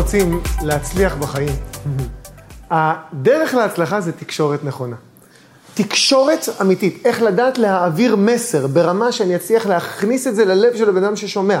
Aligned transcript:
רוצים 0.00 0.40
להצליח 0.62 1.14
בחיים, 1.14 1.56
הדרך 2.70 3.54
להצלחה 3.54 4.00
זה 4.00 4.12
תקשורת 4.12 4.64
נכונה. 4.64 4.96
תקשורת 5.74 6.48
אמיתית, 6.60 7.02
איך 7.04 7.22
לדעת 7.22 7.58
להעביר 7.58 8.16
מסר 8.16 8.66
ברמה 8.66 9.12
שאני 9.12 9.36
אצליח 9.36 9.66
להכניס 9.66 10.26
את 10.26 10.34
זה 10.34 10.44
ללב 10.44 10.76
של 10.76 10.88
הבן 10.88 11.04
אדם 11.04 11.16
ששומע. 11.16 11.60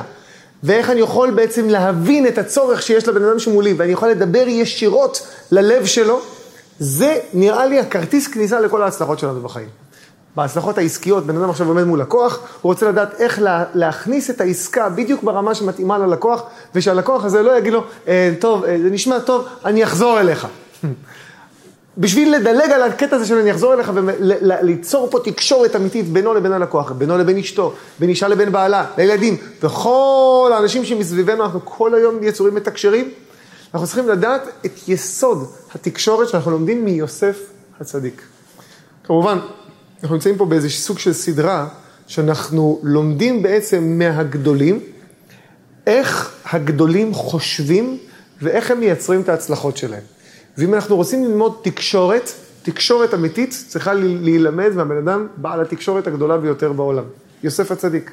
ואיך 0.62 0.90
אני 0.90 1.00
יכול 1.00 1.30
בעצם 1.30 1.68
להבין 1.68 2.26
את 2.26 2.38
הצורך 2.38 2.82
שיש 2.82 3.08
לבן 3.08 3.24
אדם 3.24 3.38
שמולי, 3.38 3.72
ואני 3.72 3.92
יכול 3.92 4.08
לדבר 4.08 4.44
ישירות 4.48 5.26
ללב 5.50 5.86
שלו, 5.86 6.20
זה 6.78 7.18
נראה 7.34 7.66
לי 7.66 7.80
הכרטיס 7.80 8.28
כניסה 8.28 8.60
לכל 8.60 8.82
ההצלחות 8.82 9.18
שלנו 9.18 9.40
בחיים. 9.40 9.68
בהצלחות 10.36 10.78
העסקיות, 10.78 11.26
בן 11.26 11.36
אדם 11.36 11.50
עכשיו 11.50 11.68
עומד 11.68 11.84
מול 11.84 12.00
לקוח, 12.00 12.38
הוא 12.60 12.72
רוצה 12.72 12.88
לדעת 12.88 13.20
איך 13.20 13.40
לה, 13.40 13.64
להכניס 13.74 14.30
את 14.30 14.40
העסקה 14.40 14.88
בדיוק 14.88 15.22
ברמה 15.22 15.54
שמתאימה 15.54 15.98
ללקוח, 15.98 16.42
ושהלקוח 16.74 17.24
הזה 17.24 17.42
לא 17.42 17.58
יגיד 17.58 17.72
לו, 17.72 17.84
אה, 18.08 18.32
טוב, 18.38 18.64
אה, 18.64 18.78
זה 18.82 18.90
נשמע 18.90 19.18
טוב, 19.18 19.46
אני 19.64 19.84
אחזור 19.84 20.20
אליך. 20.20 20.46
בשביל 21.98 22.34
לדלג 22.34 22.70
על 22.70 22.82
הקטע 22.82 23.16
הזה 23.16 23.26
של 23.26 23.34
אני 23.34 23.50
אחזור 23.50 23.74
אליך 23.74 23.92
וליצור 23.94 25.08
פה 25.10 25.18
תקשורת 25.24 25.76
אמיתית 25.76 26.08
בינו 26.08 26.34
לבין 26.34 26.52
הלקוח, 26.52 26.92
בינו 26.92 27.18
לבין 27.18 27.38
אשתו, 27.38 27.72
בין 27.98 28.08
אישה 28.08 28.28
לבין 28.28 28.52
בעלה, 28.52 28.86
לילדים, 28.98 29.36
וכל 29.62 30.50
האנשים 30.54 30.84
שמסביבנו, 30.84 31.44
אנחנו 31.44 31.60
כל 31.64 31.94
היום 31.94 32.22
יצורים 32.22 32.54
מתקשרים, 32.54 33.10
אנחנו 33.74 33.86
צריכים 33.86 34.08
לדעת 34.08 34.48
את 34.66 34.88
יסוד 34.88 35.50
התקשורת 35.74 36.28
שאנחנו 36.28 36.50
לומדים 36.50 36.84
מיוסף 36.84 37.38
הצדיק. 37.80 38.22
כמובן, 39.04 39.38
אנחנו 40.02 40.16
נמצאים 40.16 40.36
פה 40.36 40.46
באיזה 40.46 40.70
סוג 40.70 40.98
של 40.98 41.12
סדרה, 41.12 41.68
שאנחנו 42.06 42.80
לומדים 42.82 43.42
בעצם 43.42 43.98
מהגדולים, 43.98 44.80
איך 45.86 46.34
הגדולים 46.44 47.14
חושבים 47.14 47.98
ואיך 48.42 48.70
הם 48.70 48.80
מייצרים 48.80 49.20
את 49.20 49.28
ההצלחות 49.28 49.76
שלהם. 49.76 50.02
ואם 50.58 50.74
אנחנו 50.74 50.96
רוצים 50.96 51.24
ללמוד 51.24 51.60
תקשורת, 51.62 52.30
תקשורת 52.62 53.14
אמיתית 53.14 53.64
צריכה 53.68 53.94
להילמד 53.94 54.72
מהבן 54.74 54.96
אדם 54.96 55.26
בעל 55.36 55.60
התקשורת 55.60 56.06
הגדולה 56.06 56.38
ביותר 56.38 56.72
בעולם, 56.72 57.04
יוסף 57.42 57.70
הצדיק. 57.70 58.10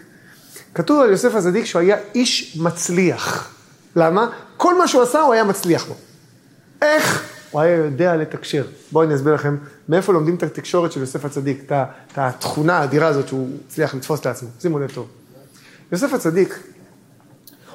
כתוב 0.74 1.02
על 1.02 1.10
יוסף 1.10 1.36
הצדיק 1.36 1.66
שהוא 1.66 1.80
היה 1.80 1.98
איש 2.16 2.58
מצליח. 2.62 3.54
למה? 3.96 4.30
כל 4.58 4.78
מה 4.78 4.88
שהוא 4.88 5.02
עשה 5.02 5.20
הוא 5.22 5.34
היה 5.34 5.44
מצליח 5.44 5.86
בו. 5.86 5.96
איך? 6.82 7.37
הוא 7.52 7.62
היה 7.62 7.76
יודע 7.76 8.16
לתקשר. 8.16 8.66
בואו 8.92 9.04
אני 9.04 9.16
אסביר 9.16 9.34
לכם 9.34 9.58
מאיפה 9.90 10.14
לומדים 10.14 10.36
את 10.36 10.44
התקשורת 10.44 10.92
של 10.92 11.00
יוסף 11.00 11.26
הצדיק, 11.26 11.64
את, 11.66 11.72
את 12.12 12.18
התכונה 12.18 12.78
האדירה 12.78 13.08
הזאת 13.08 13.28
שהוא 13.28 13.50
הצליח 13.68 13.96
לתפוס 13.96 14.26
לעצמו. 14.26 14.50
שימו 14.60 14.80
לב 14.80 14.92
טוב. 14.92 15.08
יוסף 15.92 16.14
הצדיק, 16.14 16.60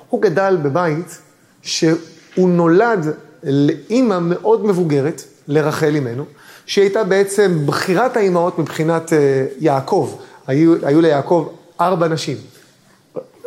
הוא 0.08 0.22
גדל 0.22 0.58
בבית 0.62 1.18
שהוא 1.62 2.50
נולד 2.50 3.06
לאימא 3.42 4.18
מאוד 4.18 4.66
מבוגרת, 4.66 5.22
לרחל 5.48 5.94
אימנו, 5.94 6.24
שהיא 6.66 6.82
הייתה 6.82 7.04
בעצם 7.04 7.58
בחירת 7.66 8.16
האימהות 8.16 8.58
מבחינת 8.58 9.12
אה, 9.12 9.46
יעקב. 9.58 10.18
היו, 10.46 10.86
היו 10.86 11.00
ליעקב 11.00 11.52
ארבע 11.80 12.08
נשים. 12.08 12.36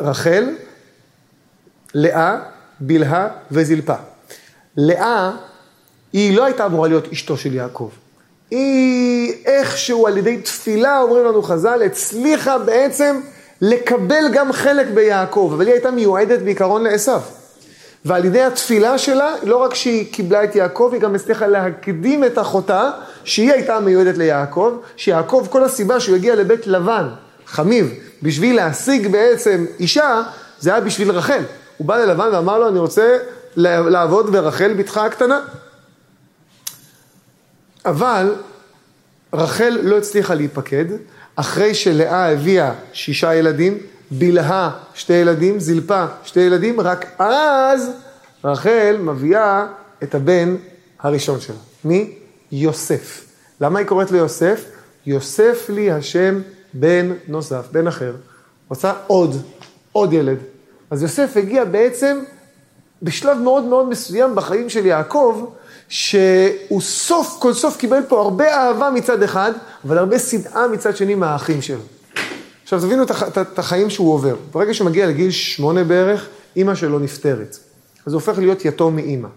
רחל, 0.00 0.44
לאה, 1.94 2.38
בלהה 2.80 3.28
וזלפה. 3.50 3.94
לאה, 4.76 5.32
היא 6.16 6.36
לא 6.36 6.44
הייתה 6.44 6.66
אמורה 6.66 6.88
להיות 6.88 7.12
אשתו 7.12 7.36
של 7.36 7.54
יעקב. 7.54 7.88
היא 8.50 9.32
איכשהו 9.46 10.06
על 10.06 10.18
ידי 10.18 10.36
תפילה, 10.36 11.00
אומרים 11.00 11.24
לנו 11.24 11.42
חז"ל, 11.42 11.82
הצליחה 11.86 12.58
בעצם 12.58 13.20
לקבל 13.60 14.24
גם 14.32 14.52
חלק 14.52 14.86
ביעקב, 14.94 15.52
אבל 15.54 15.66
היא 15.66 15.72
הייתה 15.72 15.90
מיועדת 15.90 16.38
בעיקרון 16.38 16.82
לעשו. 16.82 17.16
ועל 18.04 18.24
ידי 18.24 18.42
התפילה 18.42 18.98
שלה, 18.98 19.34
לא 19.42 19.56
רק 19.56 19.74
שהיא 19.74 20.12
קיבלה 20.12 20.44
את 20.44 20.56
יעקב, 20.56 20.90
היא 20.92 21.00
גם 21.00 21.14
הצליחה 21.14 21.46
להקדים 21.46 22.24
את 22.24 22.38
אחותה, 22.38 22.90
שהיא 23.24 23.52
הייתה 23.52 23.80
מיועדת 23.80 24.18
ליעקב, 24.18 24.72
שיעקב, 24.96 25.46
כל 25.50 25.64
הסיבה 25.64 26.00
שהוא 26.00 26.16
הגיע 26.16 26.34
לבית 26.34 26.66
לבן, 26.66 27.08
חמיב, 27.46 27.94
בשביל 28.22 28.56
להשיג 28.56 29.08
בעצם 29.08 29.64
אישה, 29.80 30.22
זה 30.60 30.70
היה 30.70 30.80
בשביל 30.80 31.10
רחל. 31.10 31.42
הוא 31.76 31.86
בא 31.86 31.96
ללבן 31.96 32.28
ואמר 32.32 32.58
לו, 32.58 32.68
אני 32.68 32.78
רוצה 32.78 33.18
לעבוד 33.56 34.32
ברחל 34.32 34.72
בתך 34.72 34.96
הקטנה. 34.96 35.40
אבל 37.86 38.34
רחל 39.32 39.78
לא 39.82 39.98
הצליחה 39.98 40.34
להיפקד, 40.34 40.84
אחרי 41.36 41.74
שלאה 41.74 42.32
הביאה 42.32 42.72
שישה 42.92 43.34
ילדים, 43.34 43.78
בלהה 44.10 44.70
שתי 44.94 45.12
ילדים, 45.12 45.60
זלפה 45.60 46.04
שתי 46.24 46.40
ילדים, 46.40 46.80
רק 46.80 47.20
אז 47.20 47.90
רחל 48.44 48.96
מביאה 49.00 49.66
את 50.02 50.14
הבן 50.14 50.56
הראשון 51.00 51.40
שלה. 51.40 51.56
מי? 51.84 52.14
יוסף. 52.52 53.24
למה 53.60 53.78
היא 53.78 53.86
קוראת 53.86 54.10
לו 54.10 54.18
יוסף? 54.18 54.64
יוסף 55.06 55.66
לי 55.68 55.90
השם 55.90 56.40
בן 56.74 57.12
נוסף, 57.28 57.66
בן 57.72 57.86
אחר. 57.86 58.14
רוצה 58.68 58.92
עוד, 59.06 59.36
עוד 59.92 60.12
ילד. 60.12 60.38
אז 60.90 61.02
יוסף 61.02 61.36
הגיע 61.36 61.64
בעצם 61.64 62.18
בשלב 63.02 63.38
מאוד 63.38 63.64
מאוד 63.64 63.88
מסוים 63.88 64.34
בחיים 64.34 64.68
של 64.68 64.86
יעקב, 64.86 65.50
שהוא 65.88 66.80
סוף 66.80 67.36
כל 67.40 67.54
סוף 67.54 67.76
קיבל 67.76 68.00
פה 68.08 68.20
הרבה 68.20 68.54
אהבה 68.54 68.90
מצד 68.90 69.22
אחד, 69.22 69.52
אבל 69.84 69.98
הרבה 69.98 70.18
שנאה 70.18 70.68
מצד 70.68 70.96
שני 70.96 71.14
מהאחים 71.14 71.62
שלו. 71.62 71.80
עכשיו 72.62 72.80
תבינו 72.80 73.02
את 73.42 73.58
החיים 73.58 73.90
שהוא 73.90 74.12
עובר. 74.12 74.36
ברגע 74.52 74.74
שהוא 74.74 74.86
מגיע 74.86 75.06
לגיל 75.06 75.30
שמונה 75.30 75.84
בערך, 75.84 76.26
אימא 76.56 76.74
שלו 76.74 76.98
נפטרת. 76.98 77.58
אז 78.06 78.12
הוא 78.12 78.20
הופך 78.20 78.38
להיות 78.38 78.64
יתום 78.64 78.96
מאימא. 78.96 79.28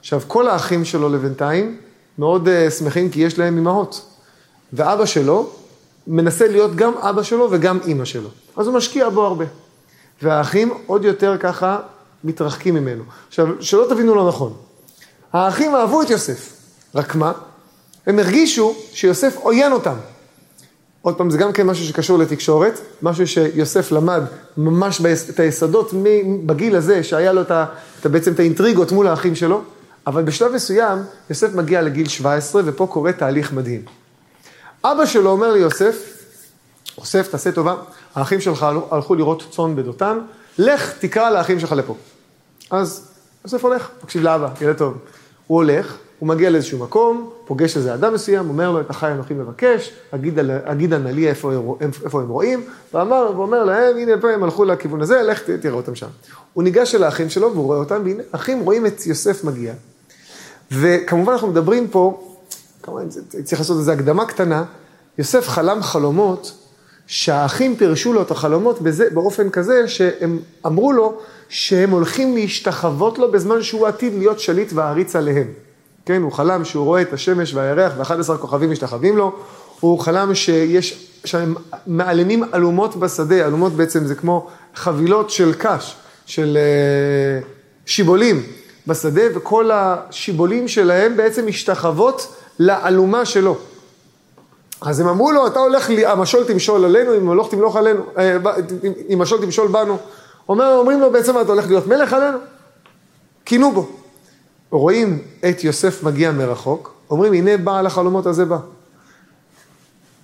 עכשיו, 0.00 0.20
כל 0.26 0.48
האחים 0.48 0.84
שלו 0.84 1.08
לבינתיים 1.08 1.76
מאוד 2.18 2.48
uh, 2.48 2.70
שמחים 2.70 3.10
כי 3.10 3.20
יש 3.20 3.38
להם 3.38 3.56
אימהות. 3.56 4.06
ואבא 4.72 5.06
שלו 5.06 5.50
מנסה 6.06 6.48
להיות 6.48 6.76
גם 6.76 6.92
אבא 6.96 7.22
שלו 7.22 7.48
וגם 7.50 7.78
אימא 7.86 8.04
שלו. 8.04 8.28
אז 8.56 8.66
הוא 8.66 8.74
משקיע 8.74 9.08
בו 9.08 9.22
הרבה. 9.22 9.44
והאחים 10.22 10.72
עוד 10.86 11.04
יותר 11.04 11.36
ככה 11.40 11.78
מתרחקים 12.24 12.74
ממנו. 12.74 13.04
עכשיו, 13.28 13.48
שלא 13.60 13.86
תבינו 13.88 14.14
לא 14.14 14.28
נכון. 14.28 14.52
האחים 15.32 15.74
אהבו 15.74 16.02
את 16.02 16.10
יוסף, 16.10 16.52
רק 16.94 17.14
מה? 17.14 17.32
הם 18.06 18.18
הרגישו 18.18 18.74
שיוסף 18.92 19.36
עוין 19.36 19.72
אותם. 19.72 19.94
עוד 21.02 21.16
פעם, 21.16 21.30
זה 21.30 21.38
גם 21.38 21.52
כן 21.52 21.66
משהו 21.66 21.84
שקשור 21.84 22.18
לתקשורת, 22.18 22.80
משהו 23.02 23.26
שיוסף 23.26 23.92
למד 23.92 24.22
ממש 24.56 25.00
את 25.30 25.40
היסודות 25.40 25.90
בגיל 26.46 26.76
הזה, 26.76 27.04
שהיה 27.04 27.32
לו 27.32 27.42
את 27.42 27.50
ה, 27.50 27.66
את 28.00 28.06
בעצם 28.06 28.32
את 28.32 28.38
האינטריגות 28.38 28.92
מול 28.92 29.06
האחים 29.06 29.34
שלו, 29.34 29.62
אבל 30.06 30.22
בשלב 30.22 30.52
מסוים 30.52 30.98
יוסף 31.30 31.54
מגיע 31.54 31.82
לגיל 31.82 32.08
17, 32.08 32.62
ופה 32.64 32.86
קורה 32.86 33.12
תהליך 33.12 33.52
מדהים. 33.52 33.82
אבא 34.84 35.06
שלו 35.06 35.30
אומר 35.30 35.52
ליוסף, 35.52 35.96
יוסף, 36.98 37.28
תעשה 37.30 37.52
טובה, 37.52 37.74
האחים 38.14 38.40
שלך 38.40 38.66
הלכו 38.90 39.14
לראות 39.14 39.42
צאן 39.50 39.76
בדותן, 39.76 40.18
לך 40.58 40.92
תקרא 40.98 41.30
לאחים 41.30 41.60
שלך 41.60 41.72
לפה. 41.72 41.96
אז 42.70 43.08
יוסף 43.44 43.64
הולך, 43.64 43.88
תקשיב 44.00 44.22
לאבא, 44.22 44.48
ילד 44.60 44.76
טוב. 44.76 44.98
הוא 45.52 45.56
הולך, 45.56 45.96
הוא 46.18 46.28
מגיע 46.28 46.50
לאיזשהו 46.50 46.78
מקום, 46.78 47.30
פוגש 47.44 47.76
איזה 47.76 47.94
אדם 47.94 48.14
מסוים, 48.14 48.48
אומר 48.48 48.70
לו, 48.70 48.80
את 48.80 48.90
החי 48.90 49.12
אנוכי 49.12 49.34
מבקש, 49.34 49.92
אגידה 50.66 50.98
נא 50.98 51.08
לי 51.08 51.28
איפה, 51.28 51.52
איפה 52.04 52.20
הם 52.20 52.28
רואים, 52.28 52.64
ואמר, 52.94 53.30
ואומר 53.36 53.64
להם, 53.64 53.96
הנה 53.96 54.12
פה 54.20 54.30
הם 54.30 54.42
הלכו 54.42 54.64
לכיוון 54.64 55.00
הזה, 55.00 55.22
לך 55.22 55.42
תראה 55.42 55.74
אותם 55.74 55.94
שם. 55.94 56.06
הוא 56.52 56.64
ניגש 56.64 56.94
אל 56.94 57.02
האחים 57.02 57.30
שלו 57.30 57.52
והוא 57.52 57.64
רואה 57.64 57.78
אותם, 57.78 58.02
והנה, 58.04 58.22
אחים 58.30 58.60
רואים 58.60 58.86
את 58.86 59.06
יוסף 59.06 59.44
מגיע. 59.44 59.72
וכמובן 60.72 61.32
אנחנו 61.32 61.48
מדברים 61.48 61.88
פה, 61.88 62.34
כמובן 62.82 63.08
צריך 63.44 63.60
לעשות 63.60 63.78
איזו 63.78 63.92
הקדמה 63.92 64.26
קטנה, 64.26 64.64
יוסף 65.18 65.48
חלם 65.48 65.82
חלומות 65.82 66.52
שהאחים 67.12 67.76
פירשו 67.76 68.12
לו 68.12 68.22
את 68.22 68.30
החלומות 68.30 68.82
בזה, 68.82 69.08
באופן 69.10 69.50
כזה 69.50 69.88
שהם 69.88 70.38
אמרו 70.66 70.92
לו 70.92 71.18
שהם 71.48 71.90
הולכים 71.90 72.34
להשתחוות 72.34 73.18
לו 73.18 73.32
בזמן 73.32 73.62
שהוא 73.62 73.86
עתיד 73.86 74.14
להיות 74.14 74.40
שליט 74.40 74.72
ועריץ 74.72 75.16
עליהם. 75.16 75.46
כן, 76.06 76.22
הוא 76.22 76.32
חלם 76.32 76.64
שהוא 76.64 76.84
רואה 76.84 77.02
את 77.02 77.12
השמש 77.12 77.54
והירח 77.54 77.92
ו-11 77.96 78.36
כוכבים 78.36 78.70
משתחווים 78.70 79.16
לו, 79.16 79.32
הוא 79.80 79.98
חלם 79.98 80.34
שיש, 80.34 81.08
שהם 81.24 81.54
מעלמים 81.86 82.44
אלומות 82.54 82.96
בשדה, 82.96 83.46
אלומות 83.46 83.72
בעצם 83.72 84.06
זה 84.06 84.14
כמו 84.14 84.48
חבילות 84.74 85.30
של 85.30 85.52
קש, 85.58 85.96
של 86.26 86.58
uh, 87.42 87.46
שיבולים 87.86 88.42
בשדה, 88.86 89.22
וכל 89.34 89.70
השיבולים 89.72 90.68
שלהם 90.68 91.16
בעצם 91.16 91.46
משתחוות 91.46 92.34
לאלומה 92.58 93.24
שלו. 93.24 93.58
אז 94.84 95.00
הם 95.00 95.08
אמרו 95.08 95.32
לו, 95.32 95.46
אתה 95.46 95.58
הולך, 95.58 95.90
המשול 96.06 96.44
תמשול 96.44 96.84
עלינו, 96.84 97.16
אם 97.16 97.26
הולך 97.26 97.46
תמלוך 97.50 97.76
עלינו, 97.76 98.02
אה, 98.18 98.36
אם 99.08 99.20
המשול 99.20 99.40
תמשול 99.40 99.68
בנו. 99.68 99.96
אומר, 100.48 100.76
אומרים 100.78 101.00
לו 101.00 101.12
בעצם, 101.12 101.40
אתה 101.40 101.52
הולך 101.52 101.66
להיות 101.66 101.86
מלך 101.86 102.12
עלינו? 102.12 102.38
קינו 103.44 103.72
בו. 103.72 103.88
רואים 104.70 105.22
את 105.48 105.64
יוסף 105.64 106.02
מגיע 106.02 106.32
מרחוק, 106.32 106.94
אומרים, 107.10 107.32
הנה 107.32 107.56
בעל 107.56 107.86
החלומות 107.86 108.26
הזה 108.26 108.44
בא. 108.44 108.58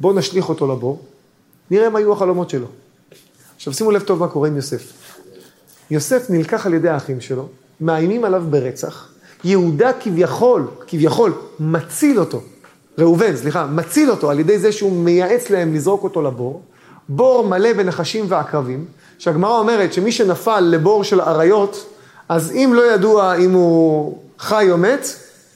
בואו 0.00 0.12
נשליך 0.12 0.49
אותו 0.49 0.66
לבור, 0.72 1.02
נראה 1.70 1.90
מה 1.90 1.99
היו 1.99 2.12
החלומות 2.12 2.50
שלו. 2.50 2.66
עכשיו 3.56 3.72
שימו 3.72 3.90
לב 3.90 4.02
טוב 4.02 4.20
מה 4.20 4.28
קורה 4.28 4.49
עם 4.49 4.56
יוסף. 4.56 4.93
יוסף 5.90 6.31
נלקח 6.31 6.66
על 6.66 6.75
ידי 6.75 6.88
האחים 6.88 7.20
שלו, 7.20 7.49
מאיימים 7.81 8.25
עליו 8.25 8.44
ברצח. 8.50 9.08
יהודה 9.44 9.90
כביכול, 10.00 10.66
כביכול, 10.87 11.32
מציל 11.61 12.20
אותו. 12.20 12.40
ראובן, 12.99 13.37
סליחה, 13.37 13.67
מציל 13.67 14.11
אותו 14.11 14.31
על 14.31 14.41
ידי 14.41 14.59
זה 14.59 14.73
שהוא 14.73 14.93
מייעץ 14.93 15.50
להם 15.50 15.75
לזרוק 15.75 16.05
אותו 16.05 16.23
לבור. 16.23 16.62
בור 17.09 17.49
מלא 17.49 17.73
בנחשים 17.73 18.25
ועקרבים, 18.29 18.85
שהגמרא 19.19 19.59
אומרת 19.59 19.93
שמי 19.93 20.12
שנפל 20.12 20.61
לבור 20.61 21.05
של 21.05 21.21
אריות, 21.21 21.87
אז 22.29 22.53
אם 22.53 22.73
לא 22.75 22.93
ידוע 22.93 23.35
אם 23.35 23.53
הוא 23.53 24.19
חי 24.39 24.71
או 24.71 24.79
מת, 24.79 25.06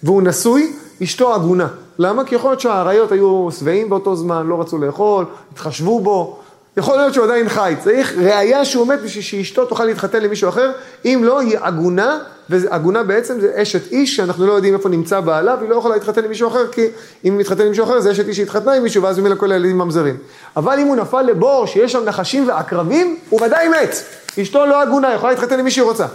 והוא 0.03 0.23
נשוי, 0.23 0.73
אשתו 1.03 1.35
עגונה. 1.35 1.69
למה? 1.99 2.25
כי 2.25 2.35
יכול 2.35 2.51
להיות 2.51 2.61
שהאריות 2.61 3.13
היו 3.13 3.49
שבעים 3.59 3.91
באותו 3.91 4.17
זמן, 4.17 4.47
לא 4.47 4.61
רצו 4.61 4.79
לאכול, 4.79 5.25
התחשבו 5.53 6.01
בו, 6.01 6.39
יכול 6.77 6.97
להיות 6.97 7.15
שהוא 7.15 7.25
עדיין 7.25 7.49
חי. 7.49 7.75
צריך 7.85 8.19
ראייה 8.19 8.65
שהוא 8.65 8.87
מת 8.87 9.03
בשביל 9.03 9.25
שאשתו 9.25 9.65
תוכל 9.65 9.85
להתחתן 9.85 10.23
למישהו 10.23 10.49
אחר, 10.49 10.73
אם 11.05 11.21
לא, 11.25 11.41
היא 11.41 11.59
עגונה, 11.61 12.19
ועגונה 12.51 13.03
בעצם 13.03 13.41
זה 13.41 13.53
אשת 13.55 13.93
איש, 13.93 14.17
שאנחנו 14.17 14.47
לא 14.47 14.53
יודעים 14.53 14.75
איפה 14.75 14.89
נמצא 14.89 15.21
בעלה, 15.21 15.57
והיא 15.59 15.71
לא 15.71 15.77
יכולה 15.77 15.95
להתחתן 15.95 16.25
למישהו 16.25 16.49
אחר, 16.49 16.67
כי 16.73 16.87
אם 17.25 17.33
היא 17.33 17.41
מתחתן 17.41 17.67
למישהו 17.67 17.85
אחר, 17.85 18.01
זה 18.01 18.13
אשת 18.13 18.29
איש 18.29 18.37
שהתחתנה 18.37 18.73
עם 18.73 18.83
מישהו, 18.83 19.03
ואז 19.03 19.19
ממילא 19.19 19.35
כל 19.35 19.53
הילדים 19.53 19.79
ממזרים. 19.79 20.17
אבל 20.57 20.79
אם 20.79 20.87
הוא 20.87 20.97
נפל 20.97 21.23
לבור 21.23 21.67
שיש 21.67 21.93
שם 21.93 22.05
נחשים 22.05 22.49
ועקרבים, 22.49 23.19
הוא 23.31 23.43
ודאי 23.43 23.69
מת. 23.69 23.97
אשתו 24.43 24.67
לא 24.67 24.83
עגונה, 24.83 25.15
יכולה 25.15 25.33
להתחתן 25.33 25.59
למי 25.59 25.71
שהיא 25.71 25.85
רוצה. 25.85 26.07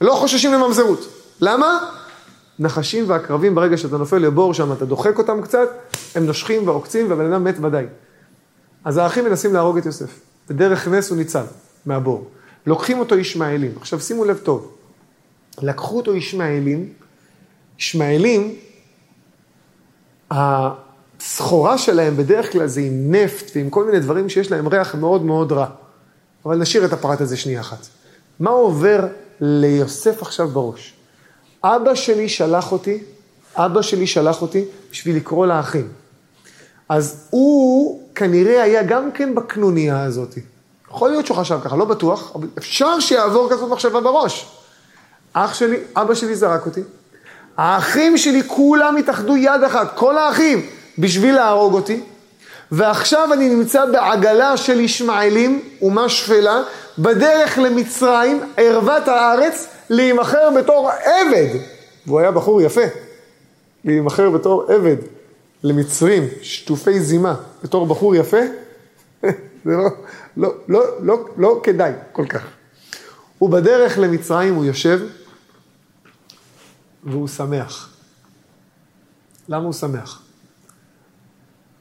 לא 0.00 0.12
חוששים 0.12 0.52
לממזרות. 0.52 1.08
למה? 1.40 1.78
נחשים 2.58 3.04
ועקרבים, 3.10 3.54
ברגע 3.54 3.76
שאתה 3.76 3.96
נופל 3.96 4.18
לבור 4.18 4.54
שם, 4.54 4.72
אתה 4.72 4.84
דוחק 4.84 5.18
אותם 5.18 5.42
קצת, 5.42 5.68
הם 6.14 6.26
נושכים 6.26 6.68
ועוקצים, 6.68 7.10
והבן 7.10 7.32
אדם 7.32 7.44
מת 7.44 7.54
ודאי. 7.60 7.86
אז 8.84 8.96
האחים 8.96 9.24
מנסים 9.24 9.54
להרוג 9.54 9.78
את 9.78 9.86
יוסף. 9.86 10.20
בדרך 10.48 10.88
נס 10.88 11.10
הוא 11.10 11.18
ניצל 11.18 11.42
מהבור. 11.86 12.26
לוקחים 12.66 12.98
אותו 12.98 13.18
ישמעאלים. 13.18 13.72
עכשיו 13.80 14.00
שימו 14.00 14.24
לב 14.24 14.38
טוב, 14.38 14.72
לקחו 15.62 15.96
אותו 15.96 16.16
ישמעאלים, 16.16 16.92
ישמעאלים, 17.78 18.54
הסחורה 20.30 21.78
שלהם 21.78 22.16
בדרך 22.16 22.52
כלל 22.52 22.66
זה 22.66 22.80
עם 22.80 23.14
נפט 23.14 23.50
ועם 23.54 23.70
כל 23.70 23.84
מיני 23.84 24.00
דברים 24.00 24.28
שיש 24.28 24.50
להם 24.50 24.68
ריח 24.68 24.94
מאוד 24.94 25.22
מאוד 25.22 25.52
רע. 25.52 25.66
אבל 26.46 26.56
נשאיר 26.56 26.84
את 26.84 26.92
הפרט 26.92 27.20
הזה 27.20 27.36
שנייה 27.36 27.60
אחת. 27.60 27.86
מה 28.40 28.50
עובר 28.50 29.06
ליוסף 29.40 30.22
עכשיו 30.22 30.48
בראש? 30.48 30.94
אבא 31.64 31.94
שלי 31.94 32.28
שלח 32.28 32.72
אותי, 32.72 33.02
אבא 33.56 33.82
שלי 33.82 34.06
שלח 34.06 34.42
אותי 34.42 34.64
בשביל 34.90 35.16
לקרוא 35.16 35.46
לאחים. 35.46 35.88
אז 36.88 37.26
הוא 37.30 38.00
כנראה 38.14 38.62
היה 38.62 38.82
גם 38.82 39.12
כן 39.12 39.34
בקנוניה 39.34 40.02
הזאת. 40.02 40.38
יכול 40.90 41.10
להיות 41.10 41.26
שהוא 41.26 41.36
חשב 41.36 41.58
ככה, 41.64 41.76
לא 41.76 41.84
בטוח, 41.84 42.32
אבל 42.34 42.48
אפשר 42.58 43.00
שיעבור 43.00 43.48
כזאת 43.50 43.70
מחשבה 43.70 44.00
בראש. 44.00 44.63
אח 45.34 45.54
שלי, 45.54 45.76
אבא 45.96 46.14
שלי 46.14 46.36
זרק 46.36 46.66
אותי, 46.66 46.80
האחים 47.56 48.18
שלי 48.18 48.42
כולם 48.46 48.96
התאחדו 48.96 49.36
יד 49.36 49.62
אחת, 49.66 49.96
כל 49.96 50.18
האחים, 50.18 50.66
בשביל 50.98 51.34
להרוג 51.34 51.74
אותי, 51.74 52.00
ועכשיו 52.72 53.32
אני 53.32 53.48
נמצא 53.48 53.84
בעגלה 53.86 54.56
של 54.56 54.80
ישמעאלים, 54.80 55.60
אומה 55.82 56.08
שפלה, 56.08 56.62
בדרך 56.98 57.58
למצרים, 57.58 58.40
ערוות 58.56 59.08
הארץ, 59.08 59.66
להימכר 59.90 60.50
בתור 60.50 60.90
עבד. 60.90 61.58
והוא 62.06 62.20
היה 62.20 62.30
בחור 62.30 62.62
יפה, 62.62 62.84
להימכר 63.84 64.30
בתור 64.30 64.64
עבד. 64.68 64.96
למצרים, 65.62 66.28
שטופי 66.42 67.00
זימה, 67.00 67.34
בתור 67.62 67.86
בחור 67.86 68.16
יפה, 68.16 68.40
זה 69.64 69.76
לא, 69.76 69.88
לא, 70.36 70.54
לא, 70.68 70.82
לא, 71.00 71.24
לא 71.36 71.60
כדאי 71.62 71.92
כל 72.12 72.26
כך. 72.26 72.42
הוא 73.38 73.50
בדרך 73.50 73.98
למצרים, 73.98 74.54
הוא 74.54 74.64
יושב, 74.64 75.00
והוא 77.04 77.28
שמח. 77.28 77.90
למה 79.48 79.64
הוא 79.64 79.72
שמח? 79.72 80.22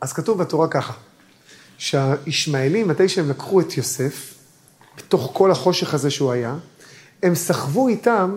אז 0.02 0.14
כתוב 0.14 0.38
בתורה 0.38 0.68
ככה, 0.68 0.94
שהישמעאלים, 1.78 2.88
מתי 2.88 3.10
שהם 3.10 3.30
לקחו 3.30 3.62
את 3.62 3.78
יוסף, 3.78 4.34
בתוך 4.98 5.32
כל 5.34 5.52
החושך 5.52 5.94
הזה 5.94 6.12
שהוא 6.12 6.32
היה, 6.32 6.56
הם 7.24 7.36
סחבו 7.36 7.88
איתם 7.88 8.36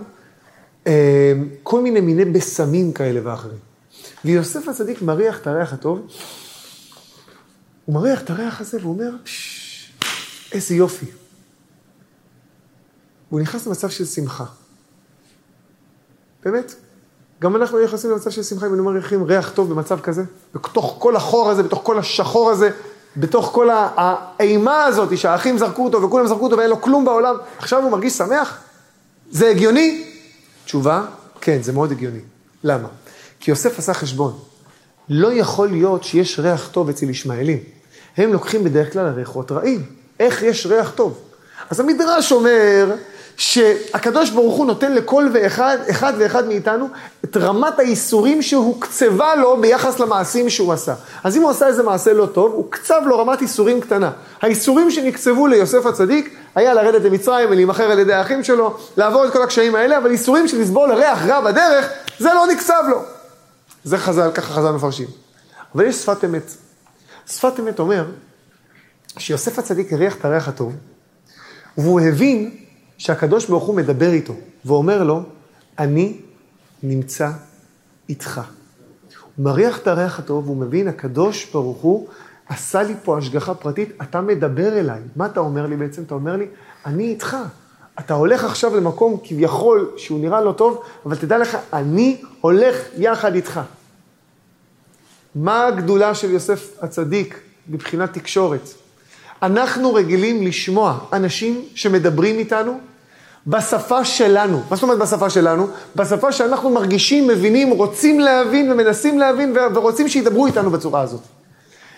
אה, 0.87 1.33
כל 1.63 1.83
מיני 1.83 2.01
מיני 2.01 2.25
בשמים 2.25 2.93
כאלה 2.93 3.21
ואחרים. 3.25 3.59
ויוסף 4.25 4.69
הצדיק 4.69 5.03
מריח 5.03 5.39
את 5.39 5.47
הריח 5.47 5.73
הטוב, 5.73 6.07
הוא 7.85 7.95
מריח 7.95 8.23
את 8.23 8.31
הריח 8.31 8.61
הזה 8.61 8.79
והוא 8.81 8.95
אומר, 8.95 9.11
איזה 10.53 10.75
יופי. 10.75 11.07
הוא 13.29 13.41
נכנס 13.41 13.67
למצב 13.67 13.91
של 13.91 14.05
שמחה. 14.05 14.45
באמת. 16.47 16.75
גם 17.43 17.57
אנחנו 17.57 17.85
נכנסים 17.85 18.11
למצב 18.11 18.31
של 18.31 18.43
שמחה 18.43 18.67
אם 18.67 18.73
היינו 18.73 18.85
מריחים 18.85 19.25
ריח 19.25 19.51
טוב 19.51 19.71
במצב 19.71 20.01
כזה, 20.01 20.23
בתוך 20.55 20.97
כל 20.99 21.17
החור 21.17 21.51
הזה, 21.51 21.63
בתוך 21.63 21.81
כל 21.85 21.99
השחור 21.99 22.51
הזה, 22.51 22.71
בתוך 23.17 23.51
כל 23.53 23.69
האימה 23.97 24.85
הזאת 24.85 25.19
שהאחים 25.19 25.59
זרקו 25.59 25.85
אותו 25.85 26.03
וכולם 26.03 26.27
זרקו 26.27 26.45
אותו 26.45 26.57
ואין 26.57 26.71
לו 26.71 26.81
כלום 26.81 27.05
בעולם, 27.05 27.37
עכשיו 27.59 27.83
הוא 27.83 27.91
מרגיש 27.91 28.13
שמח? 28.13 28.59
זה 29.31 29.49
הגיוני? 29.49 30.05
תשובה, 30.65 31.05
כן, 31.41 31.63
זה 31.63 31.73
מאוד 31.73 31.93
הגיוני. 31.93 32.21
למה? 32.65 32.89
כי 33.41 33.51
יוסף 33.51 33.79
עשה 33.79 33.95
חשבון. 33.95 34.39
לא 35.09 35.33
יכול 35.33 35.69
להיות 35.69 36.05
שיש 36.05 36.39
ריח 36.39 36.69
טוב 36.69 36.89
אצל 36.89 37.11
ישמעאלים. 37.11 37.59
הם 38.17 38.33
לוקחים 38.33 38.65
בדרך 38.65 38.93
כלל 38.93 39.07
ריחות 39.07 39.53
רעים. 39.53 39.85
איך 40.21 40.43
יש 40.43 40.67
ריח 40.67 40.91
טוב? 40.91 41.19
אז 41.71 41.81
המדרש 41.81 42.33
אומר 42.33 42.95
שהקדוש 43.37 44.31
ברוך 44.31 44.57
הוא 44.57 44.67
נותן 44.67 44.93
לכל 44.93 45.29
ואחד, 45.33 45.79
אחד 45.91 46.13
ואחד 46.19 46.47
מאיתנו, 46.47 46.89
את 47.25 47.37
רמת 47.37 47.79
האיסורים 47.79 48.43
שהוקצבה 48.43 49.35
לו 49.35 49.61
ביחס 49.61 49.99
למעשים 49.99 50.51
שהוא 50.51 50.73
עשה. 50.73 50.95
אז 51.25 51.37
אם 51.37 51.43
הוא 51.43 51.51
עשה 51.51 51.67
איזה 51.67 51.83
מעשה 51.83 52.13
לא 52.13 52.27
טוב, 52.27 52.53
הוקצב 52.53 53.01
לו 53.07 53.19
רמת 53.19 53.43
איסורים 53.43 53.81
קטנה. 53.81 54.11
האיסורים 54.43 54.91
שנקצבו 54.91 55.47
ליוסף 55.47 55.87
הצדיק, 55.87 56.37
היה 56.55 56.75
לרדת 56.75 57.03
למצרים 57.03 57.51
ולהימכר 57.51 57.91
על 57.91 57.99
ידי 57.99 58.13
האחים 58.13 58.45
שלו, 58.45 58.77
לעבור 58.97 59.27
את 59.27 59.33
כל 59.33 59.43
הקשיים 59.43 59.75
האלה, 59.75 59.99
אבל 59.99 60.11
איסורים 60.11 60.49
של 60.49 60.61
לסבול 60.61 60.93
ריח 60.93 61.27
רע 61.27 61.41
בדרך, 61.41 61.89
זה 62.19 62.29
לא 62.35 62.47
נקצב 62.47 62.83
לו. 62.91 63.03
זה 63.85 63.99
חז"ל, 63.99 64.31
ככה 64.35 64.55
חז"ל 64.55 64.71
מפרשים. 64.71 65.09
אבל 65.75 65.85
יש 65.85 65.97
שפת 65.97 66.25
אמת. 66.25 66.51
שפת 67.27 67.61
אמת 67.61 67.79
אומר 67.79 68.05
שיוסף 69.19 69.59
הצדיק 69.59 69.93
הריח 69.93 70.17
את 70.17 70.25
הריח 70.25 70.49
הטוב, 70.49 70.73
והוא 71.79 72.01
הבין 72.01 72.66
שהקדוש 72.99 73.47
ברוך 73.47 73.65
הוא 73.65 73.75
מדבר 73.75 74.13
איתו, 74.13 74.35
ואומר 74.65 75.03
לו, 75.03 75.23
אני 75.79 76.21
נמצא 76.83 77.31
איתך. 78.09 78.41
הוא 79.37 79.45
מריח 79.45 79.79
את 79.79 79.87
הריח 79.87 80.19
הטוב, 80.19 80.45
והוא 80.47 80.57
מבין, 80.57 80.89
הקדוש 80.89 81.51
ברוך 81.53 81.79
הוא 81.79 82.09
עשה 82.49 82.83
לי 82.83 82.95
פה 83.05 83.19
השגחה 83.19 83.55
פרטית, 83.55 83.89
אתה 84.03 84.21
מדבר 84.21 84.79
אליי. 84.79 85.01
מה 85.17 85.27
אתה 85.27 85.41
אומר 85.41 85.67
לי 85.67 85.77
בעצם? 85.77 86.03
אתה 86.03 86.15
אומר 86.15 86.37
לי, 86.37 86.47
אני 86.87 87.05
איתך. 87.05 87.37
אתה 87.99 88.15
הולך 88.15 88.45
עכשיו 88.45 88.77
למקום 88.77 89.17
כביכול 89.25 89.91
שהוא 89.97 90.21
נראה 90.21 90.41
לא 90.41 90.53
טוב, 90.53 90.83
אבל 91.07 91.17
תדע 91.17 91.39
לך, 91.39 91.57
אני 91.73 92.23
הולך 92.41 92.77
יחד 92.97 93.35
איתך. 93.35 93.61
מה 95.35 95.67
הגדולה 95.67 96.15
של 96.15 96.31
יוסף 96.31 96.77
הצדיק 96.81 97.41
מבחינת 97.69 98.13
תקשורת? 98.13 98.69
אנחנו 99.47 99.95
רגילים 99.95 100.47
לשמוע 100.47 100.99
אנשים 101.13 101.63
שמדברים 101.75 102.39
איתנו 102.39 102.79
בשפה 103.47 104.05
שלנו. 104.05 104.63
מה 104.71 104.77
זאת 104.77 104.83
אומרת 104.83 104.99
בשפה 104.99 105.31
שלנו? 105.31 105.67
בשפה 105.97 106.33
שאנחנו 106.33 106.71
מרגישים, 106.71 107.29
מבינים, 107.29 107.71
רוצים 107.71 108.21
להבין 108.21 108.73
ומנסים 108.73 109.19
להבין 109.19 109.57
ורוצים 109.75 110.09
שידברו 110.09 110.47
איתנו 110.47 110.71
בצורה 110.71 111.01
הזאת. 111.01 111.21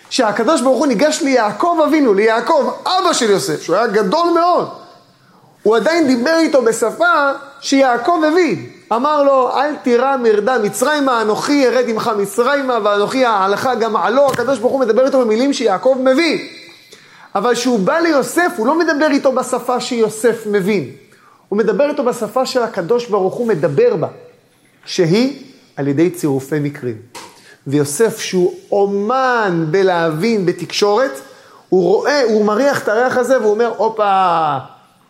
שהקדוש 0.09 0.61
ברוך 0.61 0.77
הוא 0.77 0.87
ניגש 0.87 1.21
ליעקב 1.21 1.77
אבינו, 1.87 2.13
ליעקב, 2.13 2.73
אבא 2.85 3.13
של 3.13 3.29
יוסף, 3.29 3.61
שהוא 3.61 3.75
היה 3.75 3.87
גדול 3.87 4.27
מאוד. 4.35 4.67
הוא 5.63 5.75
עדיין 5.75 6.07
דיבר 6.07 6.35
איתו 6.39 6.61
בשפה 6.61 7.31
שיעקב 7.61 8.21
הבין. 8.27 8.65
אמר 8.93 9.23
לו, 9.23 9.51
אל 9.53 9.75
תירא 9.75 10.17
מרדה 10.17 10.57
מצרימה, 10.59 11.21
אנוכי 11.21 11.67
ארד 11.67 11.85
עמך 11.87 12.11
מצרימה, 12.17 12.77
ואנוכי 12.83 13.25
ההלכה 13.25 13.75
גם 13.75 13.95
עלו. 13.95 14.27
הקדוש 14.27 14.59
ברוך 14.59 14.73
הוא 14.73 14.79
מדבר 14.79 15.05
איתו 15.05 15.19
במילים 15.19 15.53
שיעקב 15.53 15.97
מבין. 16.03 16.37
אבל 17.35 17.53
כשהוא 17.53 17.79
בא 17.79 17.99
ליוסף, 17.99 18.51
הוא 18.57 18.67
לא 18.67 18.79
מדבר 18.79 19.07
איתו 19.11 19.31
בשפה 19.31 19.79
שיוסף 19.79 20.43
מבין. 20.45 20.91
הוא 21.49 21.57
מדבר 21.57 21.89
איתו 21.89 22.03
בשפה 22.03 22.45
של 22.45 22.63
הקדוש 22.63 23.07
ברוך 23.07 23.35
הוא 23.35 23.47
מדבר 23.47 23.95
בה, 23.95 24.07
שהיא 24.85 25.43
על 25.75 25.87
ידי 25.87 26.09
צירופי 26.09 26.59
מקרים. 26.59 26.95
ויוסף, 27.67 28.19
שהוא 28.19 28.53
אומן 28.71 29.65
בלהבין 29.71 30.45
בתקשורת, 30.45 31.11
הוא 31.69 31.83
רואה, 31.83 32.23
הוא 32.23 32.45
מריח 32.45 32.83
את 32.83 32.87
הריח 32.87 33.17
הזה 33.17 33.39
והוא 33.39 33.51
אומר, 33.51 33.73
הופה, 33.77 34.57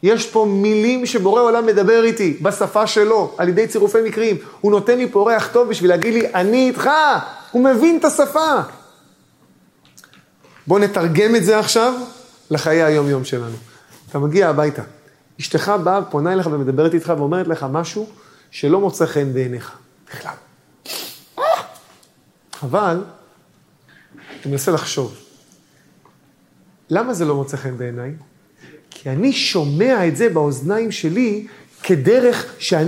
יש 0.04 0.28
פה 0.28 0.46
מילים 0.50 1.06
שבורא 1.06 1.42
עולם 1.42 1.66
מדבר 1.66 2.04
איתי, 2.04 2.38
בשפה 2.42 2.88
שלו, 2.88 3.32
על 3.38 3.50
ידי 3.50 3.68
צירופי 3.68 3.98
מקרים. 4.06 4.38
הוא 4.62 4.72
נותן 4.72 4.98
לי 4.98 5.08
פה 5.12 5.32
ריח 5.32 5.50
טוב 5.54 5.68
בשביל 5.68 5.90
להגיד 5.90 6.14
לי, 6.14 6.28
אני 6.34 6.68
איתך. 6.68 6.90
הוא 7.52 7.64
מבין 7.64 7.98
את 7.98 8.06
השפה. 8.06 8.56
בואו 10.70 10.80
נתרגם 10.80 11.36
את 11.36 11.44
זה 11.44 11.60
עכשיו 11.60 11.94
לחיי 12.52 12.84
היום-יום 12.84 13.26
שלנו. 13.26 13.56
אתה 14.10 14.20
מגיע 14.20 14.50
הביתה, 14.50 14.82
אשתך 15.40 15.72
באה, 15.84 16.02
פונה 16.04 16.34
אליך 16.34 16.48
ומדברת 16.52 16.94
איתך 16.94 17.14
ואומרת 17.18 17.48
לך 17.48 17.66
משהו 17.72 18.10
שלא 18.52 18.80
מוצא 18.80 19.06
חן 19.06 19.34
בעיניך, 19.34 19.78
בכלל. 20.10 20.34
אבל, 22.64 23.04
אני 24.16 24.52
מנסה 24.52 24.72
לחשוב, 24.72 25.16
למה 26.90 27.14
זה 27.14 27.26
לא 27.26 27.36
מוצא 27.36 27.58
חן 27.58 27.78
בעיניי? 27.78 28.12
כי 28.90 29.10
אני 29.10 29.34
שומע 29.34 30.08
את 30.08 30.18
זה 30.18 30.30
באוזניים 30.30 30.92
שלי 30.92 31.48
כדרך 31.90 32.46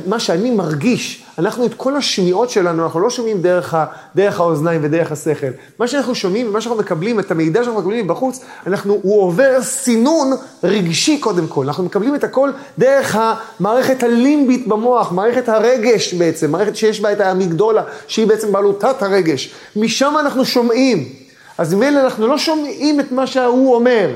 מה 0.07 0.19
שאני 0.19 0.51
מרגיש. 0.51 1.23
אנחנו 1.37 1.65
את 1.65 1.73
כל 1.73 1.95
השמיעות 1.95 2.49
שלנו, 2.49 2.83
אנחנו 2.83 2.99
לא 2.99 3.09
שומעים 3.09 3.41
דרך, 3.41 3.73
ה, 3.73 3.85
דרך 4.15 4.39
האוזניים 4.39 4.81
ודרך 4.83 5.11
השכל. 5.11 5.47
מה 5.79 5.87
שאנחנו 5.87 6.15
שומעים 6.15 6.49
ומה 6.49 6.61
שאנחנו 6.61 6.79
מקבלים, 6.79 7.19
את 7.19 7.31
המידע 7.31 7.63
שאנחנו 7.63 7.81
מקבלים 7.81 8.05
מבחוץ, 8.05 8.39
אנחנו, 8.67 8.99
הוא 9.01 9.21
עובר 9.21 9.61
סינון 9.61 10.31
רגשי 10.63 11.17
קודם 11.17 11.47
כל. 11.47 11.65
אנחנו 11.65 11.83
מקבלים 11.83 12.15
את 12.15 12.23
הכל 12.23 12.51
דרך 12.77 13.17
המערכת 13.19 14.03
הלימבית 14.03 14.67
במוח, 14.67 15.11
מערכת 15.11 15.49
הרגש 15.49 16.13
בעצם, 16.13 16.51
מערכת 16.51 16.75
שיש 16.75 16.99
בה 16.99 17.11
את 17.11 17.19
האמיגדולה, 17.19 17.83
שהיא 18.07 18.27
בעצם 18.27 18.51
בעלותת 18.51 19.03
הרגש. 19.03 19.53
משם 19.75 20.13
אנחנו 20.19 20.45
שומעים. 20.45 21.09
אז 21.57 21.73
ממילא 21.73 21.99
אנחנו 21.99 22.27
לא 22.27 22.37
שומעים 22.37 22.99
את 22.99 23.11
מה 23.11 23.27
שהוא 23.27 23.75
אומר, 23.75 24.09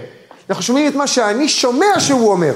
אנחנו 0.50 0.63
שומעים 0.63 0.88
את 0.88 0.96
מה 0.96 1.08
שאני 1.08 1.50
שומע 1.50 2.00
שהוא 2.00 2.32
אומר. 2.32 2.54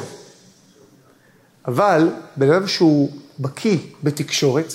אבל 1.67 2.09
בן 2.35 2.51
אדם 2.51 2.67
שהוא 2.67 3.11
בקיא 3.39 3.77
בתקשורת, 4.03 4.73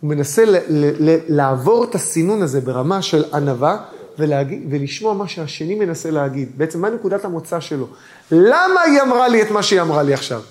הוא 0.00 0.10
מנסה 0.10 0.44
ל- 0.44 0.56
ל- 0.68 1.10
ל- 1.10 1.18
לעבור 1.28 1.84
את 1.84 1.94
הסינון 1.94 2.42
הזה 2.42 2.60
ברמה 2.60 3.02
של 3.02 3.24
ענווה 3.34 3.76
ולהגיד, 4.18 4.62
ולשמוע 4.70 5.14
מה 5.14 5.28
שהשני 5.28 5.74
מנסה 5.74 6.10
להגיד. 6.10 6.58
בעצם 6.58 6.80
מה 6.80 6.90
נקודת 6.90 7.24
המוצא 7.24 7.60
שלו? 7.60 7.86
למה 8.30 8.80
היא 8.80 9.02
אמרה 9.02 9.28
לי 9.28 9.42
את 9.42 9.50
מה 9.50 9.62
שהיא 9.62 9.80
אמרה 9.80 10.02
לי 10.02 10.14
עכשיו? 10.14 10.42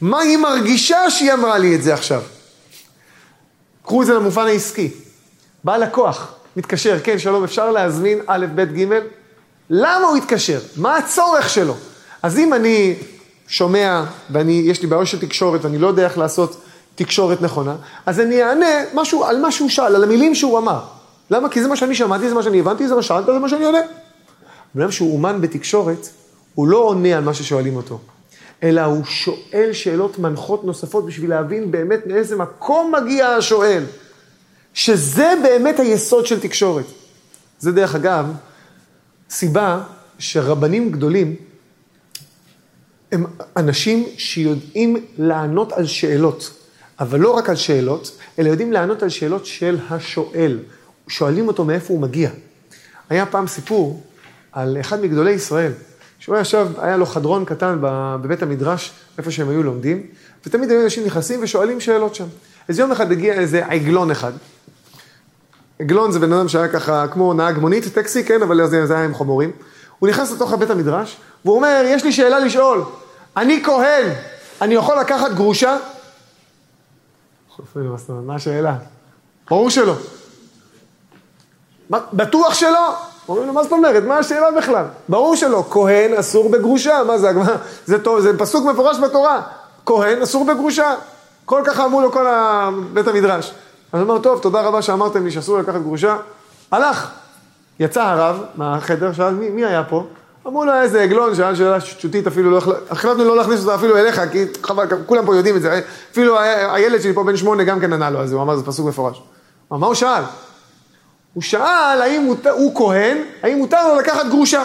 מה 0.00 0.20
היא 0.20 0.36
מרגישה 0.38 1.10
שהיא 1.10 1.32
אמרה 1.32 1.58
לי 1.58 1.74
את 1.74 1.82
זה 1.82 1.94
עכשיו? 1.94 2.22
קחו 3.84 4.02
את 4.02 4.06
זה 4.06 4.14
למובן 4.14 4.46
העסקי. 4.46 4.90
בא 5.64 5.76
לקוח, 5.76 6.34
מתקשר, 6.56 6.98
כן, 7.04 7.18
שלום, 7.18 7.44
אפשר 7.44 7.70
להזמין 7.70 8.18
א', 8.26 8.46
ב', 8.54 8.60
ג', 8.60 8.98
למה 9.70 10.06
הוא 10.06 10.16
התקשר? 10.16 10.60
מה 10.76 10.96
הצורך 10.96 11.48
שלו? 11.48 11.76
אז 12.22 12.38
אם 12.38 12.54
אני 12.54 12.94
שומע 13.48 14.04
ויש 14.30 14.82
לי 14.82 14.88
בעיה 14.88 15.06
של 15.06 15.20
תקשורת 15.20 15.64
ואני 15.64 15.78
לא 15.78 15.86
יודע 15.86 16.04
איך 16.04 16.18
לעשות 16.18 16.60
תקשורת 16.94 17.42
נכונה, 17.42 17.76
אז 18.06 18.20
אני 18.20 18.42
אענה 18.42 18.66
משהו, 18.94 19.24
על 19.24 19.40
מה 19.40 19.52
שהוא 19.52 19.68
שאל, 19.68 19.96
על 19.96 20.04
המילים 20.04 20.34
שהוא 20.34 20.58
אמר. 20.58 20.80
למה? 21.30 21.48
כי 21.48 21.62
זה 21.62 21.68
מה 21.68 21.76
שאני 21.76 21.94
שמעתי, 21.94 22.28
זה 22.28 22.34
מה 22.34 22.42
שאני 22.42 22.60
הבנתי, 22.60 22.88
זה 22.88 22.94
מה 22.94 23.02
שאלת, 23.02 23.26
זה 23.26 23.32
מה 23.32 23.48
שאני 23.48 23.64
עונה. 23.64 23.78
אדם 24.76 24.90
שהוא 24.90 25.16
אומן 25.16 25.40
בתקשורת, 25.40 26.08
הוא 26.54 26.68
לא 26.68 26.78
עונה 26.78 27.16
על 27.16 27.24
מה 27.24 27.34
ששואלים 27.34 27.76
אותו, 27.76 27.98
אלא 28.62 28.80
הוא 28.80 29.04
שואל 29.04 29.70
שאלות 29.72 30.18
מנחות 30.18 30.64
נוספות 30.64 31.06
בשביל 31.06 31.30
להבין 31.30 31.70
באמת 31.70 32.06
מאיזה 32.06 32.36
מקום 32.36 32.94
מגיע 32.94 33.28
השואל. 33.28 33.84
שזה 34.74 35.34
באמת 35.42 35.80
היסוד 35.80 36.26
של 36.26 36.40
תקשורת. 36.40 36.84
זה 37.58 37.72
דרך 37.72 37.94
אגב, 37.94 38.26
סיבה 39.30 39.80
שרבנים 40.18 40.90
גדולים 40.90 41.34
הם 43.14 43.24
אנשים 43.56 44.06
שיודעים 44.16 44.96
לענות 45.18 45.72
על 45.72 45.86
שאלות, 45.86 46.50
אבל 47.00 47.20
לא 47.20 47.30
רק 47.30 47.48
על 47.48 47.56
שאלות, 47.56 48.18
אלא 48.38 48.48
יודעים 48.48 48.72
לענות 48.72 49.02
על 49.02 49.08
שאלות 49.08 49.46
של 49.46 49.78
השואל. 49.90 50.58
שואלים 51.08 51.48
אותו 51.48 51.64
מאיפה 51.64 51.92
הוא 51.92 52.00
מגיע. 52.00 52.30
היה 53.08 53.26
פעם 53.26 53.46
סיפור 53.46 54.02
על 54.52 54.76
אחד 54.80 55.00
מגדולי 55.00 55.30
ישראל, 55.30 55.72
שהוא 56.18 56.38
ישב, 56.38 56.68
היה 56.78 56.96
לו 56.96 57.06
חדרון 57.06 57.44
קטן 57.44 57.78
בבית 57.80 58.42
המדרש, 58.42 58.92
איפה 59.18 59.30
שהם 59.30 59.48
היו 59.48 59.62
לומדים, 59.62 60.02
ותמיד 60.46 60.70
היו 60.70 60.84
אנשים 60.84 61.04
נכנסים 61.06 61.40
ושואלים 61.42 61.80
שאלות 61.80 62.14
שם. 62.14 62.26
אז 62.68 62.78
יום 62.78 62.92
אחד 62.92 63.12
הגיע 63.12 63.34
איזה 63.34 63.66
עגלון 63.66 64.10
אחד. 64.10 64.32
עגלון 65.78 66.12
זה 66.12 66.18
בן 66.18 66.32
אדם 66.32 66.48
שהיה 66.48 66.68
ככה 66.68 67.06
כמו 67.08 67.34
נהג 67.34 67.58
מונית, 67.58 67.84
טקסי, 67.94 68.24
כן, 68.24 68.42
אבל 68.42 68.66
זה, 68.66 68.94
היה 68.94 69.04
עם 69.04 69.14
חמורים. 69.14 69.50
הוא 69.98 70.08
נכנס 70.08 70.32
לתוך 70.32 70.52
בית 70.52 70.70
המדרש, 70.70 71.16
והוא 71.44 71.56
אומר, 71.56 71.82
יש 71.86 72.04
לי 72.04 72.12
שאלה 72.12 72.38
לשאול. 72.38 72.84
אני 73.36 73.64
כהן, 73.64 74.12
אני 74.60 74.74
יכול 74.74 75.00
לקחת 75.00 75.30
גרושה? 75.32 75.76
מה 78.08 78.34
השאלה? 78.34 78.76
ברור 79.50 79.70
שלא. 79.70 79.94
בטוח 81.90 82.54
שלא? 82.54 82.94
אומרים 83.28 83.46
לו, 83.46 83.52
מה 83.52 83.62
זאת 83.62 83.72
אומרת? 83.72 84.02
מה 84.02 84.18
השאלה 84.18 84.50
בכלל? 84.50 84.84
ברור 85.08 85.36
שלא. 85.36 85.64
כהן 85.70 86.14
אסור 86.14 86.50
בגרושה. 86.50 87.02
מה 87.06 87.18
זה? 87.18 87.30
זה, 87.86 88.02
טוב, 88.02 88.20
זה 88.20 88.38
פסוק 88.38 88.66
מפורש 88.66 88.98
בתורה. 88.98 89.42
כהן 89.86 90.22
אסור 90.22 90.44
בגרושה. 90.44 90.94
כל 91.44 91.62
ככה 91.66 91.84
אמרו 91.84 92.00
לו 92.00 92.12
כל 92.12 92.26
בית 92.92 93.08
המדרש. 93.08 93.54
אז 93.92 94.00
הוא 94.00 94.08
אומר, 94.08 94.22
טוב, 94.22 94.40
תודה 94.40 94.60
רבה 94.60 94.82
שאמרתם 94.82 95.24
לי 95.24 95.30
שאסור 95.30 95.58
לקחת 95.58 95.80
גרושה. 95.80 96.16
הלך. 96.70 97.10
יצא 97.80 98.02
הרב 98.02 98.44
מהחדר, 98.54 99.12
שאל, 99.12 99.34
מי, 99.34 99.48
מי 99.48 99.64
היה 99.64 99.84
פה? 99.84 100.04
אמרו 100.46 100.64
לו 100.64 100.72
איזה 100.82 101.02
עגלון, 101.02 101.34
שאל 101.34 101.56
שאלה 101.56 101.80
שטותית, 101.80 102.26
אפילו 102.26 102.50
לא, 102.50 102.60
החלטנו 102.90 103.24
לא 103.24 103.36
להכניס 103.36 103.60
אותה 103.60 103.74
אפילו 103.74 103.96
אליך, 103.96 104.20
כי 104.32 104.44
חבל, 104.62 104.86
כולם 105.06 105.26
פה 105.26 105.36
יודעים 105.36 105.56
את 105.56 105.62
זה, 105.62 105.80
אפילו 106.12 106.40
הילד 106.40 107.00
שלי 107.00 107.12
פה 107.12 107.24
בן 107.24 107.36
שמונה 107.36 107.64
גם 107.64 107.80
כן 107.80 107.92
ענה 107.92 108.10
לו 108.10 108.18
על 108.18 108.26
זה, 108.26 108.34
הוא 108.34 108.42
אמר, 108.42 108.56
זה 108.56 108.64
פסוק 108.64 108.86
מפורש. 108.86 109.22
מה 109.70 109.86
הוא 109.86 109.94
שאל? 109.94 110.22
הוא 111.34 111.42
שאל 111.42 112.02
האם 112.02 112.22
הוא, 112.22 112.36
הוא 112.50 112.76
כהן, 112.76 113.18
האם 113.42 113.58
מותר 113.58 113.88
לו 113.88 114.00
לקחת 114.00 114.26
גרושה. 114.26 114.62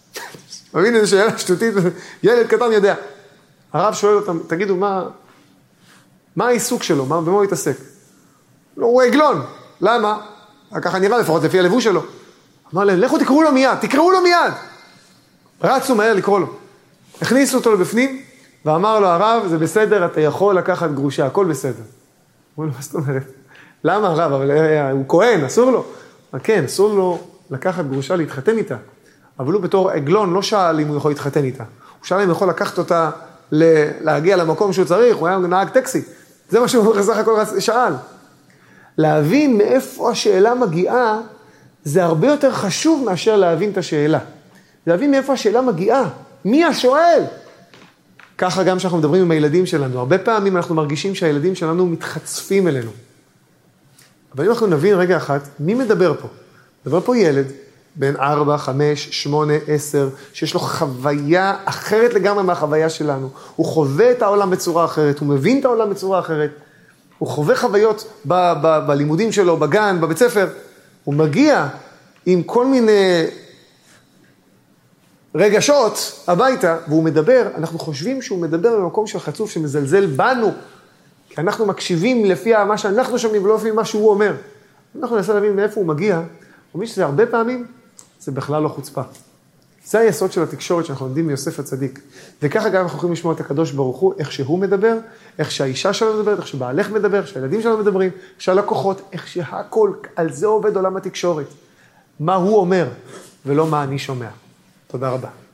מבין 0.74 0.96
איזה 0.96 1.06
שאלה 1.06 1.38
שטותית, 1.38 1.74
ילד 2.22 2.46
קטן 2.46 2.72
יודע. 2.72 2.94
הרב 3.72 3.94
שואל 3.94 4.14
אותם, 4.14 4.38
תגידו, 4.46 4.76
מה, 4.76 5.04
מה 6.36 6.46
העיסוק 6.46 6.82
שלו, 6.82 7.06
מה, 7.06 7.20
במה 7.20 7.36
הוא 7.36 7.44
התעסק? 7.44 7.76
לא, 8.76 8.86
הוא 8.86 9.02
עגלון, 9.02 9.42
למה? 9.80 10.18
ככה 10.82 10.98
נראה 10.98 11.18
לפחות 11.18 11.42
לפי 11.42 11.58
הלבוש 11.58 11.84
שלו. 11.84 12.02
אמר 12.74 12.84
להם, 12.84 13.00
לכו 13.00 13.18
תקראו 13.18 13.42
לו 13.42 13.52
מיד, 13.52 13.78
תקראו 13.80 14.10
לו 14.10 14.20
מיד. 14.22 14.52
רצו 15.62 15.94
מהר 15.94 16.14
לקרוא 16.14 16.40
לו. 16.40 16.46
הכניסו 17.22 17.56
אותו 17.58 17.72
לבפנים, 17.72 18.20
ואמר 18.64 19.00
לו 19.00 19.06
הרב, 19.06 19.46
זה 19.46 19.58
בסדר, 19.58 20.06
אתה 20.06 20.20
יכול 20.20 20.58
לקחת 20.58 20.90
גרושה, 20.90 21.26
הכל 21.26 21.44
בסדר. 21.44 21.82
אמרו 22.58 22.66
לו, 22.66 22.72
מה 22.76 22.82
זאת 22.82 22.94
אומרת? 22.94 23.22
למה 23.84 24.08
הרב? 24.08 24.32
אבל 24.32 24.50
אה, 24.50 24.90
הוא 24.90 25.04
כהן, 25.08 25.44
אסור 25.44 25.70
לו. 25.70 25.84
כן, 26.42 26.64
אסור 26.64 26.94
לו 26.94 27.18
לקחת 27.50 27.84
גרושה 27.84 28.16
להתחתן 28.16 28.58
איתה. 28.58 28.76
אבל 29.38 29.52
הוא 29.52 29.62
בתור 29.62 29.90
עגלון 29.90 30.32
לא 30.32 30.42
שאל 30.42 30.80
אם 30.80 30.88
הוא 30.88 30.96
יכול 30.96 31.10
להתחתן 31.10 31.44
איתה. 31.44 31.64
הוא 31.98 32.06
שאל 32.06 32.20
אם 32.20 32.28
הוא 32.28 32.32
יכול 32.32 32.48
לקחת 32.48 32.78
אותה 32.78 33.10
להגיע 33.52 34.36
למקום 34.36 34.72
שהוא 34.72 34.84
צריך, 34.84 35.16
הוא 35.16 35.28
היה 35.28 35.38
נהג 35.38 35.68
טקסי. 35.68 36.02
זה 36.48 36.60
מה 36.60 36.68
שהוא 36.68 36.94
בסך 36.94 37.16
הכל 37.16 37.40
שאל. 37.58 37.92
להבין 38.98 39.58
מאיפה 39.58 40.10
השאלה 40.10 40.54
מגיעה, 40.54 41.18
זה 41.84 42.04
הרבה 42.04 42.26
יותר 42.26 42.52
חשוב 42.52 43.04
מאשר 43.04 43.36
להבין 43.36 43.70
את 43.70 43.78
השאלה. 43.78 44.18
להבין 44.86 45.10
מאיפה 45.10 45.32
השאלה 45.32 45.60
מגיעה, 45.60 46.08
מי 46.44 46.64
השואל? 46.64 47.22
ככה 48.38 48.62
גם 48.62 48.78
כשאנחנו 48.78 48.98
מדברים 48.98 49.22
עם 49.22 49.30
הילדים 49.30 49.66
שלנו, 49.66 49.98
הרבה 49.98 50.18
פעמים 50.18 50.56
אנחנו 50.56 50.74
מרגישים 50.74 51.14
שהילדים 51.14 51.54
שלנו 51.54 51.86
מתחצפים 51.86 52.68
אלינו. 52.68 52.90
אבל 54.34 54.44
אם 54.44 54.50
אנחנו 54.50 54.66
נבין 54.66 54.94
רגע 54.94 55.16
אחת, 55.16 55.40
מי 55.60 55.74
מדבר 55.74 56.14
פה? 56.20 56.28
מדבר 56.86 57.00
פה 57.00 57.16
ילד, 57.16 57.46
בן 57.96 58.16
4, 58.16 58.58
5, 58.58 59.08
8, 59.10 59.52
10, 59.68 60.08
שיש 60.32 60.54
לו 60.54 60.60
חוויה 60.60 61.56
אחרת 61.64 62.14
לגמרי 62.14 62.42
מהחוויה 62.42 62.88
שלנו. 62.88 63.28
הוא 63.56 63.66
חווה 63.66 64.10
את 64.10 64.22
העולם 64.22 64.50
בצורה 64.50 64.84
אחרת, 64.84 65.18
הוא 65.18 65.28
מבין 65.28 65.60
את 65.60 65.64
העולם 65.64 65.90
בצורה 65.90 66.18
אחרת. 66.18 66.50
הוא 67.18 67.28
חווה 67.28 67.56
חוויות 67.56 68.10
ב- 68.26 68.52
ב- 68.62 68.86
בלימודים 68.86 69.32
שלו, 69.32 69.56
בגן, 69.56 69.98
בבית 70.00 70.18
ספר. 70.18 70.48
הוא 71.04 71.14
מגיע 71.14 71.68
עם 72.26 72.42
כל 72.42 72.66
מיני 72.66 73.24
רגשות 75.36 76.24
הביתה, 76.26 76.76
והוא 76.88 77.02
מדבר, 77.02 77.48
אנחנו 77.56 77.78
חושבים 77.78 78.22
שהוא 78.22 78.38
מדבר 78.38 78.80
במקום 78.80 79.06
של 79.06 79.18
חצוף 79.18 79.50
שמזלזל 79.50 80.06
בנו, 80.06 80.52
כי 81.28 81.40
אנחנו 81.40 81.66
מקשיבים 81.66 82.24
לפי 82.24 82.52
מה 82.68 82.78
שאנחנו 82.78 83.18
שומעים 83.18 83.44
ולא 83.44 83.56
לפי 83.56 83.70
מה 83.70 83.84
שהוא 83.84 84.10
אומר. 84.10 84.34
אנחנו 85.00 85.16
ננסה 85.16 85.34
להבין 85.34 85.56
מאיפה 85.56 85.80
הוא 85.80 85.88
מגיע, 85.88 86.22
אומרים 86.74 86.88
שזה 86.88 87.04
הרבה 87.04 87.26
פעמים, 87.26 87.66
זה 88.20 88.32
בכלל 88.32 88.62
לא 88.62 88.68
חוצפה. 88.68 89.02
זה 89.86 89.98
היסוד 89.98 90.32
של 90.32 90.42
התקשורת 90.42 90.86
שאנחנו 90.86 91.06
לומדים 91.06 91.26
מיוסף 91.26 91.58
הצדיק. 91.58 92.00
וככה 92.42 92.68
גם 92.68 92.82
אנחנו 92.82 92.98
יכולים 92.98 93.12
לשמוע 93.12 93.34
את 93.34 93.40
הקדוש 93.40 93.72
ברוך 93.72 93.96
הוא, 93.96 94.14
איך 94.18 94.32
שהוא 94.32 94.58
מדבר, 94.58 94.96
איך 95.38 95.50
שהאישה 95.50 95.92
שלנו 95.92 96.18
מדברת, 96.18 96.38
איך 96.38 96.46
שבעלך 96.46 96.90
מדבר, 96.90 97.18
איך 97.18 97.28
שהילדים 97.28 97.62
שלנו 97.62 97.78
מדברים, 97.78 98.10
איך 98.10 98.40
שהלקוחות, 98.40 99.02
איך 99.12 99.28
שהכל, 99.28 99.92
על 100.16 100.32
זה 100.32 100.46
עובד 100.46 100.76
עולם 100.76 100.96
התקשורת. 100.96 101.46
מה 102.20 102.34
הוא 102.34 102.56
אומר, 102.56 102.88
ולא 103.46 103.66
מה 103.66 103.84
אני 103.84 103.98
שומע. 103.98 104.28
תודה 104.86 105.10
רבה. 105.10 105.45